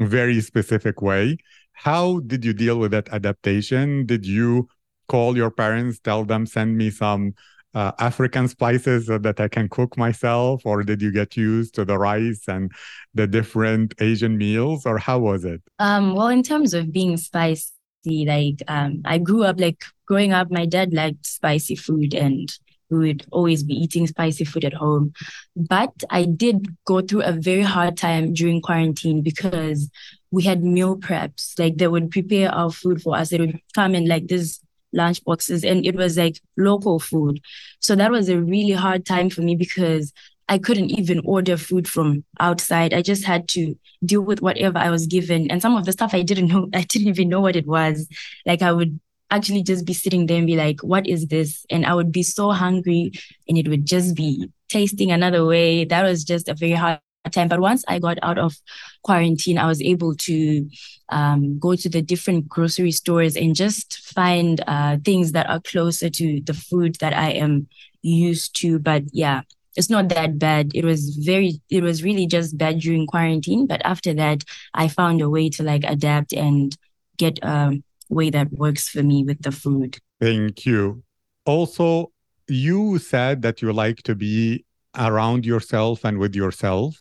very 0.00 0.40
specific 0.40 1.02
way. 1.02 1.38
How 1.78 2.18
did 2.20 2.44
you 2.44 2.52
deal 2.52 2.78
with 2.78 2.90
that 2.90 3.08
adaptation? 3.10 4.04
Did 4.04 4.26
you 4.26 4.68
call 5.06 5.36
your 5.36 5.50
parents, 5.50 6.00
tell 6.00 6.24
them, 6.24 6.44
send 6.44 6.76
me 6.76 6.90
some 6.90 7.34
uh, 7.72 7.92
African 8.00 8.48
spices 8.48 9.06
so 9.06 9.18
that 9.18 9.38
I 9.38 9.46
can 9.46 9.68
cook 9.68 9.96
myself? 9.96 10.62
Or 10.64 10.82
did 10.82 11.00
you 11.00 11.12
get 11.12 11.36
used 11.36 11.74
to 11.76 11.84
the 11.84 11.96
rice 11.96 12.42
and 12.48 12.72
the 13.14 13.28
different 13.28 13.94
Asian 14.00 14.36
meals? 14.36 14.86
Or 14.86 14.98
how 14.98 15.20
was 15.20 15.44
it? 15.44 15.62
Um, 15.78 16.14
well, 16.16 16.28
in 16.28 16.42
terms 16.42 16.74
of 16.74 16.92
being 16.92 17.16
spicy, 17.16 17.70
like 18.04 18.60
um, 18.66 19.02
I 19.04 19.18
grew 19.18 19.44
up 19.44 19.60
like 19.60 19.84
growing 20.04 20.32
up, 20.32 20.50
my 20.50 20.66
dad 20.66 20.92
liked 20.92 21.26
spicy 21.26 21.76
food 21.76 22.12
and 22.12 22.52
we 22.90 22.98
would 22.98 23.26
always 23.30 23.62
be 23.62 23.74
eating 23.74 24.06
spicy 24.06 24.44
food 24.44 24.64
at 24.64 24.74
home. 24.74 25.12
But 25.54 25.92
I 26.10 26.24
did 26.24 26.74
go 26.86 27.02
through 27.02 27.22
a 27.22 27.32
very 27.32 27.62
hard 27.62 27.96
time 27.96 28.32
during 28.32 28.62
quarantine 28.62 29.22
because 29.22 29.90
we 30.30 30.42
had 30.42 30.62
meal 30.62 30.96
preps. 30.96 31.58
Like 31.58 31.76
they 31.76 31.88
would 31.88 32.10
prepare 32.10 32.50
our 32.50 32.70
food 32.70 33.02
for 33.02 33.16
us. 33.16 33.30
They 33.30 33.38
would 33.38 33.60
come 33.74 33.94
in 33.94 34.08
like 34.08 34.28
these 34.28 34.60
lunch 34.92 35.22
boxes 35.24 35.64
and 35.64 35.84
it 35.84 35.94
was 35.94 36.16
like 36.16 36.40
local 36.56 36.98
food. 36.98 37.40
So 37.80 37.94
that 37.96 38.10
was 38.10 38.28
a 38.28 38.40
really 38.40 38.72
hard 38.72 39.06
time 39.06 39.30
for 39.30 39.42
me 39.42 39.56
because 39.56 40.12
I 40.48 40.58
couldn't 40.58 40.90
even 40.90 41.20
order 41.24 41.56
food 41.56 41.86
from 41.86 42.24
outside. 42.40 42.94
I 42.94 43.02
just 43.02 43.24
had 43.24 43.48
to 43.50 43.76
deal 44.04 44.22
with 44.22 44.40
whatever 44.40 44.78
I 44.78 44.90
was 44.90 45.06
given. 45.06 45.50
And 45.50 45.60
some 45.60 45.76
of 45.76 45.84
the 45.84 45.92
stuff 45.92 46.14
I 46.14 46.22
didn't 46.22 46.48
know, 46.52 46.68
I 46.74 46.82
didn't 46.82 47.08
even 47.08 47.28
know 47.28 47.40
what 47.40 47.56
it 47.56 47.66
was. 47.66 48.08
Like 48.46 48.62
I 48.62 48.72
would 48.72 48.98
actually 49.30 49.62
just 49.62 49.84
be 49.84 49.92
sitting 49.92 50.26
there 50.26 50.38
and 50.38 50.46
be 50.46 50.56
like, 50.56 50.80
what 50.80 51.06
is 51.06 51.26
this? 51.26 51.66
And 51.68 51.84
I 51.84 51.94
would 51.94 52.10
be 52.10 52.22
so 52.22 52.50
hungry 52.50 53.12
and 53.46 53.58
it 53.58 53.68
would 53.68 53.84
just 53.84 54.14
be 54.14 54.50
tasting 54.68 55.12
another 55.12 55.44
way. 55.44 55.84
That 55.84 56.02
was 56.02 56.24
just 56.24 56.48
a 56.48 56.54
very 56.54 56.72
hard 56.72 57.00
time. 57.30 57.48
But 57.48 57.60
once 57.60 57.84
I 57.88 57.98
got 57.98 58.18
out 58.22 58.38
of 58.38 58.56
quarantine, 59.02 59.58
I 59.58 59.66
was 59.66 59.82
able 59.82 60.14
to 60.16 60.68
um, 61.10 61.58
go 61.58 61.74
to 61.74 61.88
the 61.88 62.02
different 62.02 62.48
grocery 62.48 62.92
stores 62.92 63.36
and 63.36 63.54
just 63.54 63.98
find 63.98 64.62
uh, 64.66 64.98
things 65.04 65.32
that 65.32 65.48
are 65.48 65.60
closer 65.60 66.08
to 66.10 66.40
the 66.40 66.54
food 66.54 66.96
that 67.00 67.14
I 67.14 67.30
am 67.30 67.68
used 68.02 68.56
to. 68.60 68.78
But 68.78 69.04
yeah, 69.12 69.42
it's 69.76 69.90
not 69.90 70.08
that 70.10 70.38
bad. 70.38 70.72
It 70.74 70.84
was 70.84 71.16
very, 71.16 71.60
it 71.70 71.82
was 71.82 72.02
really 72.02 72.26
just 72.26 72.56
bad 72.56 72.80
during 72.80 73.06
quarantine. 73.06 73.66
But 73.66 73.82
after 73.84 74.14
that, 74.14 74.44
I 74.74 74.88
found 74.88 75.20
a 75.20 75.30
way 75.30 75.48
to 75.50 75.62
like 75.62 75.84
adapt 75.84 76.32
and 76.32 76.76
get 77.16 77.38
um, 77.44 77.82
way 78.08 78.30
that 78.30 78.52
works 78.52 78.88
for 78.88 79.02
me 79.02 79.24
with 79.24 79.42
the 79.42 79.52
food. 79.52 79.98
Thank 80.20 80.66
you. 80.66 81.02
Also, 81.44 82.12
you 82.48 82.98
said 82.98 83.42
that 83.42 83.60
you 83.60 83.72
like 83.72 84.02
to 84.04 84.14
be 84.14 84.64
around 84.98 85.46
yourself 85.46 86.04
and 86.04 86.18
with 86.18 86.34
yourself. 86.34 87.00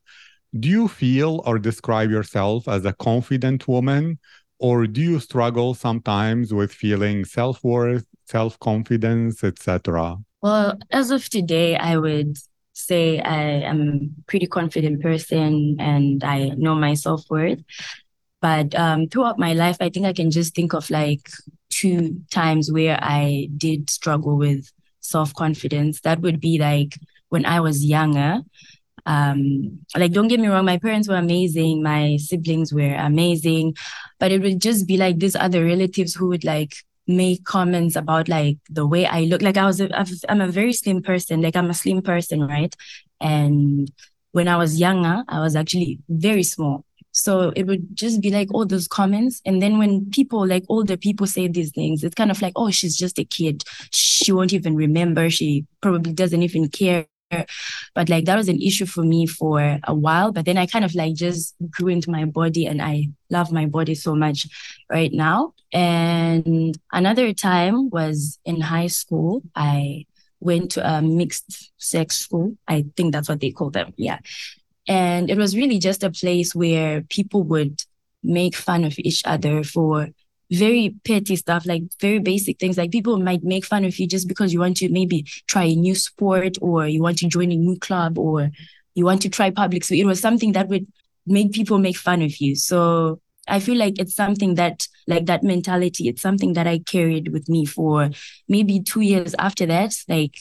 Do 0.57 0.69
you 0.69 0.87
feel 0.87 1.41
or 1.45 1.59
describe 1.59 2.09
yourself 2.09 2.67
as 2.67 2.85
a 2.85 2.93
confident 2.93 3.67
woman, 3.67 4.19
or 4.59 4.87
do 4.87 5.01
you 5.01 5.19
struggle 5.19 5.73
sometimes 5.73 6.53
with 6.53 6.71
feeling 6.71 7.25
self 7.25 7.63
worth, 7.63 8.05
self 8.25 8.59
confidence, 8.59 9.43
etc.? 9.43 10.17
Well, 10.41 10.77
as 10.91 11.11
of 11.11 11.27
today, 11.29 11.75
I 11.75 11.97
would 11.97 12.37
say 12.73 13.19
I 13.19 13.41
am 13.71 14.15
a 14.19 14.21
pretty 14.27 14.47
confident 14.47 15.01
person 15.01 15.77
and 15.79 16.23
I 16.23 16.49
know 16.49 16.75
my 16.75 16.93
self 16.93 17.23
worth. 17.29 17.59
But 18.39 18.75
um, 18.75 19.07
throughout 19.07 19.39
my 19.39 19.53
life, 19.53 19.77
I 19.79 19.89
think 19.89 20.05
I 20.05 20.13
can 20.13 20.29
just 20.29 20.53
think 20.53 20.73
of 20.73 20.89
like 20.89 21.27
two 21.69 22.21
times 22.31 22.71
where 22.71 22.99
I 23.01 23.49
did 23.57 23.89
struggle 23.89 24.37
with 24.37 24.71
self 24.99 25.33
confidence. 25.33 26.01
That 26.01 26.21
would 26.21 26.39
be 26.39 26.59
like 26.59 26.99
when 27.29 27.45
I 27.45 27.59
was 27.59 27.83
younger. 27.83 28.41
Um, 29.05 29.79
like, 29.95 30.11
don't 30.11 30.27
get 30.27 30.39
me 30.39 30.47
wrong, 30.47 30.65
my 30.65 30.77
parents 30.77 31.07
were 31.07 31.15
amazing, 31.15 31.81
my 31.81 32.17
siblings 32.17 32.73
were 32.73 32.93
amazing, 32.95 33.75
but 34.19 34.33
it 34.33 34.41
would 34.41 34.61
just 34.61 34.85
be 34.85 34.97
like 34.97 35.19
these 35.19 35.35
other 35.35 35.63
relatives 35.63 36.13
who 36.13 36.27
would 36.27 36.43
like 36.43 36.73
make 37.07 37.45
comments 37.45 37.95
about 37.95 38.27
like 38.27 38.57
the 38.69 38.85
way 38.85 39.05
I 39.05 39.21
look. 39.21 39.41
Like, 39.41 39.55
I 39.55 39.65
was, 39.65 39.79
a, 39.79 39.89
I'm 40.27 40.41
a 40.41 40.49
very 40.49 40.73
slim 40.73 41.01
person, 41.01 41.41
like, 41.41 41.55
I'm 41.55 41.69
a 41.69 41.73
slim 41.73 42.01
person, 42.01 42.45
right? 42.45 42.75
And 43.21 43.89
when 44.33 44.49
I 44.49 44.57
was 44.57 44.77
younger, 44.77 45.23
I 45.29 45.39
was 45.39 45.55
actually 45.55 45.99
very 46.09 46.43
small. 46.43 46.83
So 47.13 47.51
it 47.55 47.63
would 47.65 47.95
just 47.95 48.21
be 48.21 48.29
like 48.29 48.53
all 48.53 48.65
those 48.65 48.87
comments. 48.87 49.41
And 49.43 49.59
then 49.61 49.79
when 49.79 50.11
people, 50.11 50.45
like 50.45 50.63
older 50.69 50.97
people 50.97 51.25
say 51.25 51.47
these 51.47 51.71
things, 51.71 52.03
it's 52.03 52.13
kind 52.13 52.29
of 52.29 52.41
like, 52.43 52.53
oh, 52.55 52.69
she's 52.69 52.95
just 52.95 53.17
a 53.17 53.23
kid. 53.23 53.63
She 53.91 54.31
won't 54.31 54.53
even 54.53 54.75
remember. 54.75 55.29
She 55.31 55.65
probably 55.81 56.13
doesn't 56.13 56.43
even 56.43 56.69
care. 56.69 57.07
But 57.29 58.09
like 58.09 58.25
that 58.25 58.35
was 58.35 58.49
an 58.49 58.61
issue 58.61 58.85
for 58.85 59.03
me 59.03 59.25
for 59.25 59.79
a 59.83 59.93
while. 59.93 60.31
But 60.31 60.45
then 60.45 60.57
i 60.57 60.65
kind 60.65 60.85
of 60.85 60.95
like 60.95 61.15
just 61.15 61.55
grew 61.69 61.89
into 61.89 62.09
my 62.09 62.25
body 62.25 62.65
and 62.65 62.81
i 62.81 63.09
love 63.29 63.51
my 63.51 63.65
body 63.65 63.95
so 63.95 64.15
much 64.15 64.47
right 64.89 65.11
now. 65.11 65.53
And 65.73 66.77
another 66.91 67.33
time 67.33 67.89
was 67.89 68.39
in 68.45 68.61
high 68.61 68.87
school. 68.87 69.43
I 69.55 70.05
went 70.39 70.71
to 70.71 70.87
a 70.87 71.01
mixed 71.01 71.71
sex 71.77 72.17
school. 72.17 72.55
I 72.67 72.85
think 72.95 73.11
that's 73.11 73.27
what 73.27 73.41
they 73.41 73.51
call 73.51 73.69
them. 73.69 73.93
Yeah. 73.97 74.19
And 74.87 75.29
it 75.29 75.37
was 75.37 75.57
really 75.57 75.79
just 75.79 76.03
a 76.03 76.11
place 76.11 76.55
where 76.55 77.01
people 77.01 77.43
would 77.43 77.81
make 78.23 78.55
fun 78.55 78.85
of 78.85 78.95
each 78.97 79.21
other 79.25 79.63
for 79.63 80.09
very 80.51 80.95
petty 81.05 81.35
stuff, 81.35 81.65
like 81.65 81.83
very 81.99 82.19
basic 82.19 82.59
things. 82.59 82.77
Like 82.77 82.91
people 82.91 83.19
might 83.19 83.43
make 83.43 83.65
fun 83.65 83.85
of 83.85 83.97
you 83.99 84.07
just 84.07 84.27
because 84.27 84.53
you 84.53 84.59
want 84.59 84.77
to 84.77 84.89
maybe 84.89 85.23
try 85.47 85.63
a 85.63 85.75
new 85.75 85.95
sport 85.95 86.57
or 86.61 86.87
you 86.87 87.01
want 87.01 87.17
to 87.19 87.27
join 87.27 87.51
a 87.51 87.55
new 87.55 87.77
club 87.77 88.17
or 88.17 88.49
you 88.95 89.05
want 89.05 89.21
to 89.23 89.29
try 89.29 89.51
public. 89.51 89.83
So 89.83 89.93
it 89.93 90.05
was 90.05 90.19
something 90.19 90.53
that 90.53 90.69
would 90.69 90.87
make 91.25 91.51
people 91.51 91.77
make 91.77 91.97
fun 91.97 92.21
of 92.21 92.37
you. 92.37 92.55
So 92.55 93.19
I 93.47 93.59
feel 93.59 93.77
like 93.77 93.99
it's 93.99 94.15
something 94.15 94.55
that, 94.55 94.87
like 95.07 95.25
that 95.25 95.43
mentality, 95.43 96.07
it's 96.07 96.21
something 96.21 96.53
that 96.53 96.67
I 96.67 96.79
carried 96.79 97.31
with 97.31 97.47
me 97.49 97.65
for 97.65 98.09
maybe 98.47 98.81
two 98.81 99.01
years 99.01 99.35
after 99.39 99.65
that. 99.65 99.95
Like 100.07 100.35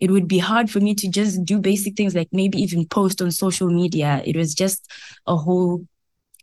it 0.00 0.10
would 0.10 0.28
be 0.28 0.38
hard 0.38 0.70
for 0.70 0.80
me 0.80 0.94
to 0.94 1.08
just 1.08 1.44
do 1.44 1.58
basic 1.58 1.96
things 1.96 2.14
like 2.14 2.28
maybe 2.32 2.58
even 2.58 2.86
post 2.86 3.22
on 3.22 3.30
social 3.30 3.68
media. 3.68 4.22
It 4.24 4.36
was 4.36 4.54
just 4.54 4.90
a 5.26 5.36
whole 5.36 5.86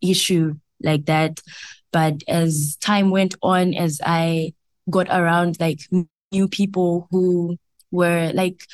issue 0.02 0.56
like 0.82 1.06
that. 1.06 1.40
But 1.94 2.24
as 2.28 2.76
time 2.82 3.12
went 3.12 3.36
on, 3.42 3.74
as 3.74 4.02
I 4.06 4.54
got 4.90 5.08
around 5.10 5.58
like 5.62 5.80
new 6.32 6.48
people 6.50 7.08
who 7.12 7.58
were 7.92 8.32
like, 8.34 8.66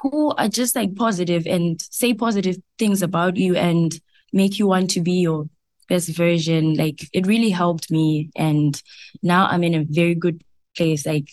who 0.00 0.30
are 0.38 0.48
just 0.48 0.74
like 0.74 0.94
positive 0.96 1.46
and 1.46 1.82
say 1.90 2.14
positive 2.14 2.56
things 2.78 3.02
about 3.02 3.36
you 3.36 3.56
and 3.56 4.00
make 4.32 4.58
you 4.58 4.66
want 4.66 4.90
to 4.92 5.00
be 5.00 5.20
your 5.20 5.46
best 5.88 6.08
version, 6.16 6.74
like 6.74 7.00
it 7.12 7.26
really 7.26 7.50
helped 7.50 7.90
me. 7.90 8.30
And 8.36 8.80
now 9.22 9.46
I'm 9.48 9.64
in 9.64 9.74
a 9.74 9.84
very 9.86 10.14
good 10.14 10.42
place. 10.76 11.04
Like 11.04 11.28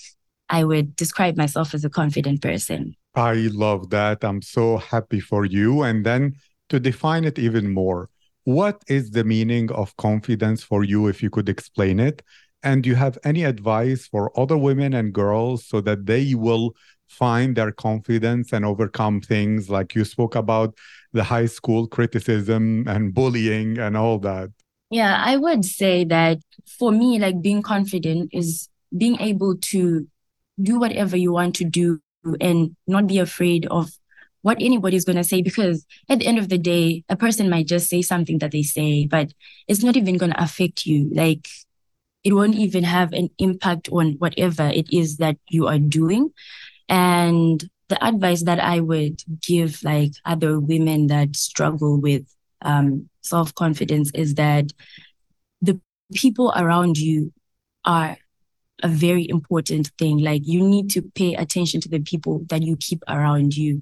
I 0.49 0.63
would 0.63 0.95
describe 0.95 1.37
myself 1.37 1.73
as 1.73 1.85
a 1.85 1.89
confident 1.89 2.41
person. 2.41 2.95
I 3.15 3.49
love 3.53 3.91
that. 3.91 4.23
I'm 4.23 4.41
so 4.41 4.77
happy 4.77 5.19
for 5.19 5.45
you. 5.45 5.83
And 5.83 6.05
then 6.05 6.35
to 6.69 6.79
define 6.79 7.23
it 7.23 7.39
even 7.39 7.71
more, 7.71 8.09
what 8.47 8.81
is 8.87 9.11
the 9.11 9.25
meaning 9.25 9.69
of 9.73 9.93
confidence 9.97 10.63
for 10.63 10.85
you, 10.85 11.07
if 11.07 11.21
you 11.21 11.29
could 11.29 11.49
explain 11.49 11.99
it? 11.99 12.21
And 12.63 12.81
do 12.81 12.87
you 12.87 12.95
have 12.95 13.17
any 13.25 13.43
advice 13.43 14.07
for 14.07 14.31
other 14.39 14.57
women 14.57 14.93
and 14.93 15.11
girls 15.11 15.65
so 15.65 15.81
that 15.81 16.05
they 16.05 16.33
will 16.33 16.73
find 17.09 17.57
their 17.57 17.73
confidence 17.73 18.53
and 18.53 18.63
overcome 18.63 19.19
things 19.19 19.69
like 19.69 19.95
you 19.95 20.05
spoke 20.05 20.33
about 20.33 20.77
the 21.11 21.25
high 21.25 21.45
school 21.45 21.87
criticism 21.87 22.87
and 22.87 23.13
bullying 23.13 23.79
and 23.79 23.97
all 23.97 24.17
that? 24.19 24.49
Yeah, 24.91 25.21
I 25.21 25.35
would 25.35 25.65
say 25.65 26.05
that 26.05 26.37
for 26.65 26.93
me, 26.93 27.19
like 27.19 27.41
being 27.41 27.61
confident 27.61 28.29
is 28.31 28.69
being 28.97 29.19
able 29.19 29.57
to 29.57 30.07
do 30.61 30.79
whatever 30.79 31.17
you 31.17 31.33
want 31.33 31.53
to 31.55 31.65
do 31.65 31.99
and 32.39 32.77
not 32.87 33.07
be 33.07 33.19
afraid 33.19 33.65
of 33.65 33.91
what 34.47 34.61
anybody's 34.61 35.03
going 35.03 35.17
to 35.17 35.25
say 35.25 35.41
because 35.41 35.85
at 36.07 36.19
the 36.19 36.25
end 36.25 36.39
of 36.39 36.47
the 36.47 36.57
day 36.57 37.03
a 37.09 37.17
person 37.17 37.49
might 37.49 37.67
just 37.67 37.89
say 37.89 38.01
something 38.01 38.37
that 38.37 38.51
they 38.51 38.63
say 38.63 39.05
but 39.05 39.33
it's 39.67 39.83
not 39.83 39.97
even 39.97 40.15
going 40.15 40.31
to 40.31 40.41
affect 40.41 40.85
you. 40.85 41.09
Like 41.13 41.49
it 42.23 42.31
won't 42.31 42.55
even 42.55 42.85
have 42.85 43.11
an 43.11 43.29
impact 43.39 43.89
on 43.91 44.13
whatever 44.19 44.63
it 44.67 44.87
is 44.89 45.17
that 45.17 45.35
you 45.49 45.67
are 45.67 45.77
doing. 45.77 46.31
And 46.87 47.69
the 47.89 48.01
advice 48.05 48.43
that 48.43 48.59
i 48.59 48.79
would 48.79 49.21
give 49.41 49.83
like 49.83 50.11
other 50.23 50.59
women 50.61 51.07
that 51.07 51.35
struggle 51.35 51.99
with 51.99 52.25
um, 52.61 53.09
self-confidence 53.21 54.11
is 54.13 54.35
that 54.35 54.71
the 55.61 55.79
people 56.13 56.53
around 56.55 56.97
you 56.97 57.33
are 57.83 58.17
a 58.81 58.87
very 58.87 59.27
important 59.27 59.91
thing. 59.99 60.19
Like 60.19 60.47
you 60.47 60.61
need 60.61 60.89
to 60.91 61.01
pay 61.01 61.33
attention 61.33 61.81
to 61.81 61.89
the 61.89 61.99
people 61.99 62.45
that 62.47 62.63
you 62.63 62.77
keep 62.77 63.03
around 63.09 63.57
you 63.57 63.81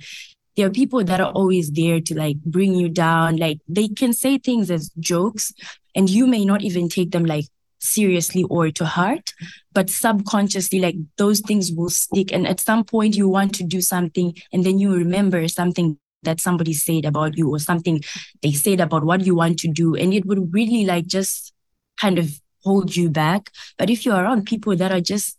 there 0.55 0.67
are 0.67 0.71
people 0.71 1.03
that 1.03 1.21
are 1.21 1.31
always 1.31 1.71
there 1.71 1.99
to 1.99 2.15
like 2.15 2.37
bring 2.43 2.73
you 2.73 2.89
down. 2.89 3.37
Like 3.37 3.59
they 3.67 3.87
can 3.87 4.13
say 4.13 4.37
things 4.37 4.71
as 4.71 4.89
jokes 4.99 5.53
and 5.95 6.09
you 6.09 6.27
may 6.27 6.45
not 6.45 6.61
even 6.61 6.89
take 6.89 7.11
them 7.11 7.25
like 7.25 7.45
seriously 7.79 8.43
or 8.43 8.71
to 8.71 8.85
heart, 8.85 9.33
but 9.73 9.89
subconsciously, 9.89 10.79
like 10.79 10.95
those 11.17 11.39
things 11.41 11.71
will 11.71 11.89
stick. 11.89 12.31
And 12.31 12.47
at 12.47 12.59
some 12.59 12.83
point 12.83 13.15
you 13.15 13.29
want 13.29 13.53
to 13.55 13.63
do 13.63 13.81
something 13.81 14.35
and 14.51 14.63
then 14.63 14.79
you 14.79 14.93
remember 14.93 15.47
something 15.47 15.97
that 16.23 16.41
somebody 16.41 16.73
said 16.73 17.05
about 17.05 17.37
you 17.37 17.49
or 17.49 17.59
something 17.59 18.03
they 18.41 18.51
said 18.51 18.79
about 18.79 19.03
what 19.03 19.25
you 19.25 19.35
want 19.35 19.59
to 19.59 19.67
do. 19.67 19.95
And 19.95 20.13
it 20.13 20.25
would 20.25 20.53
really 20.53 20.85
like 20.85 21.05
just 21.05 21.53
kind 21.99 22.17
of 22.17 22.29
hold 22.63 22.95
you 22.95 23.09
back. 23.09 23.51
But 23.77 23.89
if 23.89 24.05
you're 24.05 24.15
around 24.15 24.45
people 24.45 24.75
that 24.75 24.91
are 24.91 25.01
just 25.01 25.37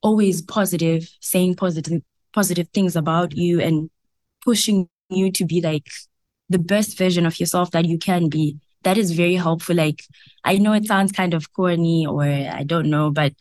always 0.00 0.42
positive, 0.42 1.08
saying 1.20 1.56
positive 1.56 2.02
positive 2.32 2.68
things 2.68 2.94
about 2.94 3.36
you 3.36 3.60
and 3.60 3.90
pushing 4.44 4.88
you 5.10 5.30
to 5.32 5.44
be 5.44 5.60
like 5.60 5.88
the 6.48 6.58
best 6.58 6.96
version 6.98 7.26
of 7.26 7.38
yourself 7.38 7.70
that 7.72 7.84
you 7.84 7.98
can 7.98 8.28
be. 8.28 8.56
That 8.82 8.96
is 8.96 9.12
very 9.12 9.34
helpful. 9.34 9.76
Like, 9.76 10.04
I 10.44 10.56
know 10.58 10.72
it 10.72 10.86
sounds 10.86 11.12
kind 11.12 11.34
of 11.34 11.52
corny 11.52 12.06
or 12.06 12.22
I 12.22 12.62
don't 12.64 12.90
know, 12.90 13.10
but 13.10 13.34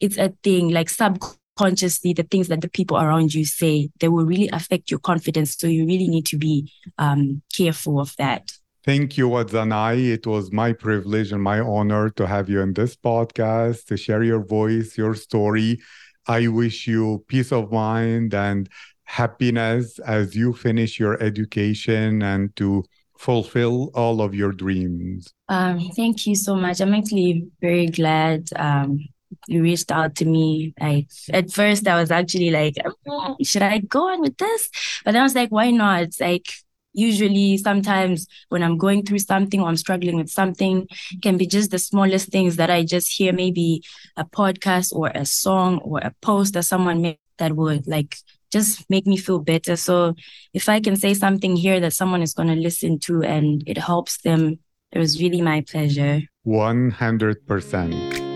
it's 0.00 0.18
a 0.18 0.34
thing 0.42 0.70
like 0.70 0.90
subconsciously, 0.90 2.12
the 2.12 2.24
things 2.24 2.48
that 2.48 2.60
the 2.60 2.68
people 2.68 2.96
around 2.96 3.34
you 3.34 3.44
say, 3.44 3.90
they 4.00 4.08
will 4.08 4.24
really 4.24 4.48
affect 4.48 4.90
your 4.90 5.00
confidence. 5.00 5.56
So 5.56 5.66
you 5.66 5.86
really 5.86 6.08
need 6.08 6.26
to 6.26 6.38
be 6.38 6.72
um, 6.98 7.42
careful 7.56 8.00
of 8.00 8.14
that. 8.16 8.50
Thank 8.84 9.18
you, 9.18 9.28
Wadzanai. 9.28 10.10
It 10.10 10.26
was 10.26 10.50
my 10.52 10.72
privilege 10.72 11.32
and 11.32 11.42
my 11.42 11.60
honor 11.60 12.08
to 12.10 12.26
have 12.26 12.48
you 12.48 12.60
in 12.60 12.72
this 12.72 12.96
podcast 12.96 13.84
to 13.86 13.96
share 13.96 14.22
your 14.22 14.42
voice, 14.42 14.96
your 14.96 15.14
story. 15.14 15.80
I 16.26 16.48
wish 16.48 16.86
you 16.86 17.24
peace 17.28 17.52
of 17.52 17.70
mind 17.72 18.34
and 18.34 18.68
happiness 19.10 19.98
as 20.06 20.36
you 20.36 20.52
finish 20.52 21.00
your 21.00 21.20
education 21.20 22.22
and 22.22 22.54
to 22.54 22.84
fulfill 23.18 23.90
all 23.92 24.22
of 24.22 24.36
your 24.36 24.52
dreams. 24.52 25.34
Um, 25.48 25.90
thank 25.96 26.28
you 26.28 26.36
so 26.36 26.54
much. 26.54 26.80
I'm 26.80 26.94
actually 26.94 27.48
very 27.60 27.86
glad 27.86 28.48
um, 28.54 29.00
you 29.48 29.62
reached 29.62 29.90
out 29.90 30.14
to 30.16 30.24
me. 30.24 30.74
Like 30.80 31.08
at 31.32 31.50
first, 31.50 31.88
I 31.88 32.00
was 32.00 32.12
actually 32.12 32.50
like, 32.50 32.76
should 33.42 33.62
I 33.62 33.78
go 33.78 34.08
on 34.12 34.20
with 34.20 34.36
this? 34.38 34.70
But 35.04 35.12
then 35.12 35.22
I 35.22 35.24
was 35.24 35.34
like, 35.34 35.50
why 35.50 35.72
not? 35.72 36.02
It's 36.02 36.20
like 36.20 36.46
usually 36.92 37.56
sometimes 37.56 38.28
when 38.48 38.62
I'm 38.62 38.78
going 38.78 39.04
through 39.04 39.18
something 39.18 39.60
or 39.60 39.68
I'm 39.68 39.76
struggling 39.76 40.18
with 40.18 40.30
something, 40.30 40.86
can 41.20 41.36
be 41.36 41.48
just 41.48 41.72
the 41.72 41.80
smallest 41.80 42.28
things 42.28 42.56
that 42.56 42.70
I 42.70 42.84
just 42.84 43.08
hear, 43.10 43.32
maybe 43.32 43.82
a 44.16 44.24
podcast 44.24 44.94
or 44.94 45.10
a 45.12 45.26
song 45.26 45.78
or 45.78 45.98
a 45.98 46.14
post 46.22 46.54
that 46.54 46.62
someone 46.62 47.02
made 47.02 47.18
that 47.38 47.56
would 47.56 47.88
like 47.88 48.16
just 48.50 48.88
make 48.90 49.06
me 49.06 49.16
feel 49.16 49.38
better. 49.38 49.76
So 49.76 50.14
if 50.52 50.68
I 50.68 50.80
can 50.80 50.96
say 50.96 51.14
something 51.14 51.56
here 51.56 51.80
that 51.80 51.92
someone 51.92 52.22
is 52.22 52.34
going 52.34 52.48
to 52.48 52.54
listen 52.54 52.98
to 53.00 53.22
and 53.22 53.62
it 53.66 53.78
helps 53.78 54.18
them, 54.22 54.58
it 54.92 54.98
was 54.98 55.20
really 55.20 55.40
my 55.40 55.62
pleasure. 55.62 56.22
100%. 56.46 58.29